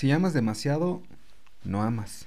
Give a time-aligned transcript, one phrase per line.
[0.00, 1.02] Si amas demasiado,
[1.62, 2.26] no amas.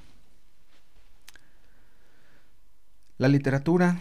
[3.18, 4.00] La literatura,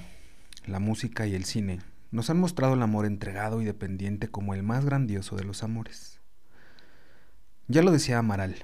[0.66, 1.80] la música y el cine
[2.10, 6.20] nos han mostrado el amor entregado y dependiente como el más grandioso de los amores.
[7.66, 8.56] Ya lo decía Amaral,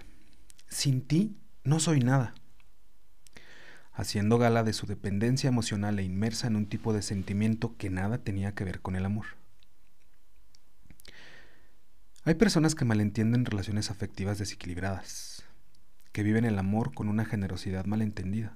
[0.69, 2.35] sin ti no soy nada,
[3.95, 8.19] haciendo gala de su dependencia emocional e inmersa en un tipo de sentimiento que nada
[8.19, 9.39] tenía que ver con el amor.
[12.29, 15.45] Hay personas que malentienden relaciones afectivas desequilibradas,
[16.13, 18.55] que viven el amor con una generosidad malentendida.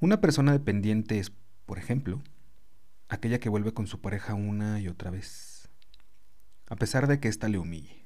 [0.00, 1.30] Una persona dependiente es,
[1.66, 2.22] por ejemplo,
[3.10, 5.68] aquella que vuelve con su pareja una y otra vez,
[6.70, 8.02] a pesar de que ésta le humille.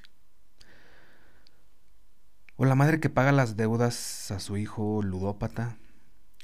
[2.56, 5.76] O la madre que paga las deudas a su hijo ludópata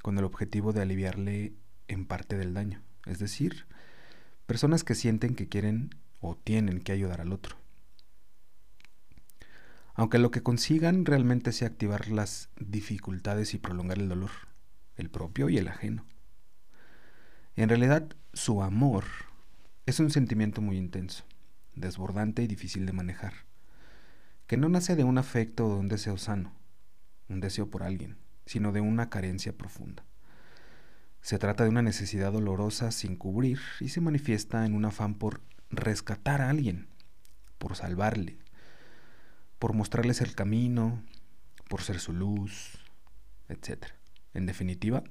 [0.03, 1.55] con el objetivo de aliviarle
[1.89, 2.81] en parte del daño.
[3.07, 3.67] Es decir,
[4.47, 5.91] personas que sienten que quieren
[6.21, 7.57] o tienen que ayudar al otro.
[9.95, 14.31] Aunque lo que consigan realmente sea activar las dificultades y prolongar el dolor,
[14.97, 16.07] el propio y el ajeno.
[17.57, 19.05] En realidad, su amor
[19.87, 21.25] es un sentimiento muy intenso,
[21.75, 23.33] desbordante y difícil de manejar,
[24.47, 26.53] que no nace de un afecto o de un deseo sano,
[27.29, 30.05] un deseo por alguien, sino de una carencia profunda.
[31.23, 35.43] Se trata de una necesidad dolorosa sin cubrir y se manifiesta en un afán por
[35.71, 36.89] rescatar a alguien,
[37.59, 38.39] por salvarle,
[39.59, 41.03] por mostrarles el camino,
[41.69, 42.79] por ser su luz,
[43.49, 43.87] etc.
[44.35, 45.05] En definitiva,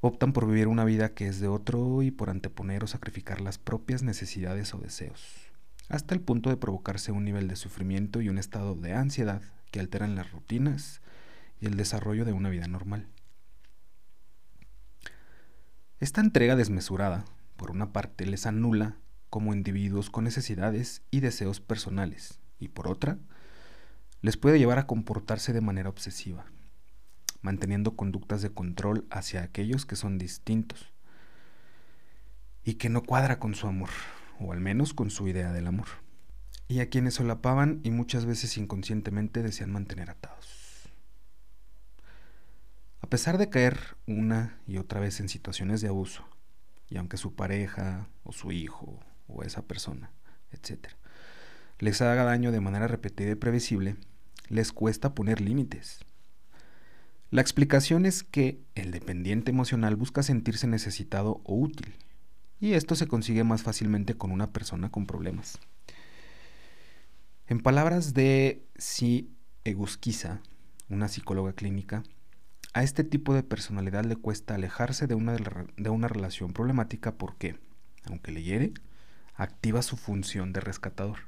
[0.00, 3.58] optan por vivir una vida que es de otro y por anteponer o sacrificar las
[3.58, 5.22] propias necesidades o deseos,
[5.88, 9.80] hasta el punto de provocarse un nivel de sufrimiento y un estado de ansiedad que
[9.80, 11.00] alteran las rutinas
[11.60, 13.08] y el desarrollo de una vida normal.
[16.00, 17.24] Esta entrega desmesurada,
[17.56, 18.96] por una parte, les anula
[19.30, 23.18] como individuos con necesidades y deseos personales, y por otra,
[24.20, 26.46] les puede llevar a comportarse de manera obsesiva,
[27.40, 30.92] manteniendo conductas de control hacia aquellos que son distintos
[32.64, 33.90] y que no cuadra con su amor,
[34.40, 35.88] o al menos con su idea del amor,
[36.66, 40.90] y a quienes solapaban y muchas veces inconscientemente desean mantener atados.
[43.00, 46.24] A pesar de caer una y otra vez en situaciones de abuso,
[46.90, 50.10] y aunque su pareja o su hijo o esa persona,
[50.50, 50.88] etc.,
[51.78, 53.96] les haga daño de manera repetida y previsible,
[54.48, 56.00] les cuesta poner límites.
[57.30, 61.94] La explicación es que el dependiente emocional busca sentirse necesitado o útil,
[62.58, 65.60] y esto se consigue más fácilmente con una persona con problemas.
[67.46, 69.30] En palabras de Si
[69.64, 70.40] Egusquiza,
[70.88, 72.02] una psicóloga clínica,
[72.74, 77.58] a este tipo de personalidad le cuesta alejarse de una, de una relación problemática porque,
[78.04, 78.72] aunque le hiere,
[79.38, 81.20] activa su función de rescatador.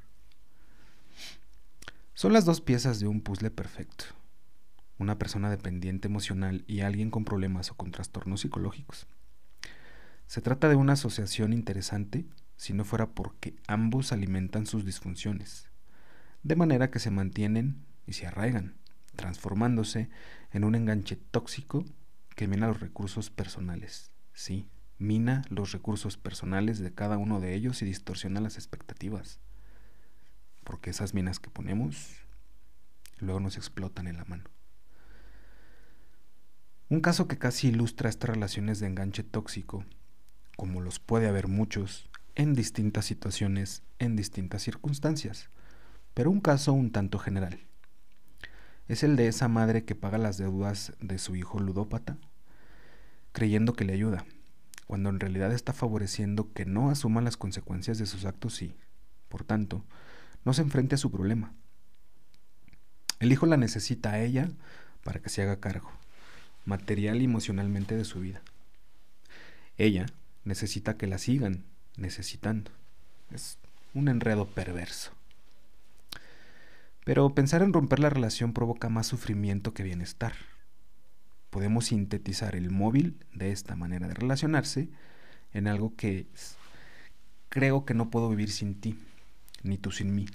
[2.13, 4.03] Son las dos piezas de un puzzle perfecto.
[4.99, 9.07] Una persona dependiente emocional y alguien con problemas o con trastornos psicológicos.
[10.27, 12.25] Se trata de una asociación interesante
[12.57, 15.69] si no fuera porque ambos alimentan sus disfunciones,
[16.43, 18.75] de manera que se mantienen y se arraigan,
[19.15, 20.09] transformándose
[20.51, 21.85] en un enganche tóxico
[22.35, 24.11] que mina los recursos personales.
[24.33, 24.67] Sí,
[25.01, 29.39] mina los recursos personales de cada uno de ellos y distorsiona las expectativas.
[30.63, 32.21] Porque esas minas que ponemos
[33.17, 34.43] luego nos explotan en la mano.
[36.89, 39.85] Un caso que casi ilustra estas relaciones de enganche tóxico,
[40.55, 45.49] como los puede haber muchos, en distintas situaciones, en distintas circunstancias,
[46.13, 47.59] pero un caso un tanto general.
[48.87, 52.17] Es el de esa madre que paga las deudas de su hijo ludópata,
[53.31, 54.25] creyendo que le ayuda,
[54.91, 58.75] cuando en realidad está favoreciendo que no asuma las consecuencias de sus actos y,
[59.29, 59.85] por tanto,
[60.43, 61.53] no se enfrente a su problema.
[63.21, 64.51] El hijo la necesita a ella
[65.05, 65.89] para que se haga cargo,
[66.65, 68.41] material y emocionalmente de su vida.
[69.77, 70.07] Ella
[70.43, 71.63] necesita que la sigan
[71.95, 72.69] necesitando.
[73.31, 73.59] Es
[73.93, 75.13] un enredo perverso.
[77.05, 80.33] Pero pensar en romper la relación provoca más sufrimiento que bienestar
[81.51, 84.89] podemos sintetizar el móvil de esta manera de relacionarse
[85.53, 86.27] en algo que
[87.49, 88.97] creo que no puedo vivir sin ti,
[89.61, 90.25] ni tú sin mí.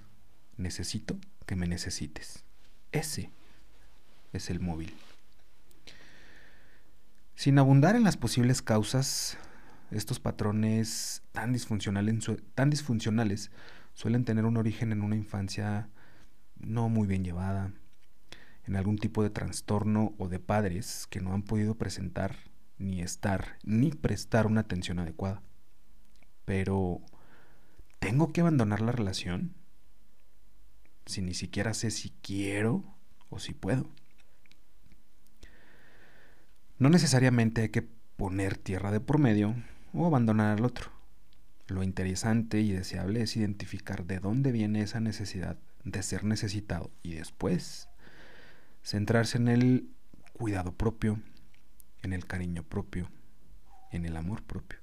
[0.57, 2.45] Necesito que me necesites.
[2.93, 3.31] Ese
[4.33, 4.95] es el móvil.
[7.35, 9.39] Sin abundar en las posibles causas,
[9.91, 13.51] estos patrones tan disfuncionales
[13.95, 15.89] suelen tener un origen en una infancia
[16.59, 17.73] no muy bien llevada,
[18.67, 22.37] en algún tipo de trastorno o de padres que no han podido presentar
[22.79, 25.43] ni estar ni prestar una atención adecuada.
[26.45, 27.01] Pero,
[27.99, 29.55] ¿tengo que abandonar la relación?
[31.07, 32.85] si ni siquiera sé si quiero
[33.31, 33.89] o si puedo.
[36.79, 39.55] No necesariamente hay que poner tierra de por medio
[39.95, 40.91] o abandonar al otro.
[41.69, 47.15] Lo interesante y deseable es identificar de dónde viene esa necesidad de ser necesitado y
[47.15, 47.89] después
[48.87, 49.91] centrarse en el
[50.33, 51.21] cuidado propio,
[52.03, 53.11] en el cariño propio,
[53.91, 54.79] en el amor propio.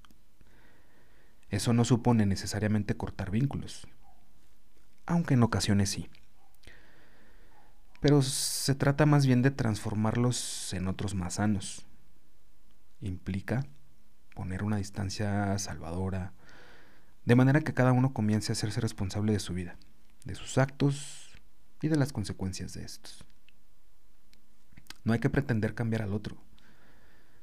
[1.49, 3.87] Eso no supone necesariamente cortar vínculos,
[5.05, 6.09] aunque en ocasiones sí.
[8.01, 11.85] Pero se trata más bien de transformarlos en otros más sanos.
[12.99, 13.65] Implica
[14.35, 16.33] poner una distancia salvadora,
[17.23, 19.77] de manera que cada uno comience a hacerse responsable de su vida,
[20.25, 21.31] de sus actos
[21.81, 23.25] y de las consecuencias de estos.
[25.03, 26.37] No hay que pretender cambiar al otro,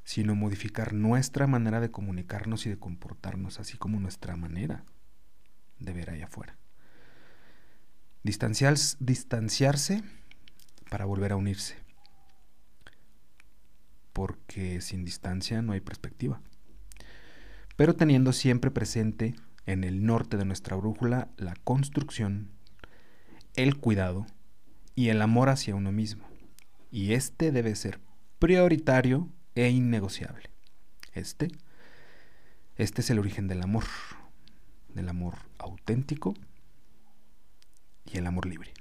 [0.05, 4.85] sino modificar nuestra manera de comunicarnos y de comportarnos, así como nuestra manera
[5.79, 6.57] de ver allá afuera.
[8.23, 10.03] distanciarse
[10.91, 11.77] para volver a unirse,
[14.13, 16.41] porque sin distancia no hay perspectiva,
[17.77, 19.35] pero teniendo siempre presente
[19.67, 22.51] en el norte de nuestra brújula la construcción,
[23.55, 24.27] el cuidado
[24.95, 26.30] y el amor hacia uno mismo.
[26.91, 28.01] Y este debe ser
[28.39, 30.51] prioritario e innegociable.
[31.13, 31.49] Este,
[32.77, 33.85] este es el origen del amor,
[34.89, 36.35] del amor auténtico
[38.05, 38.73] y el amor libre.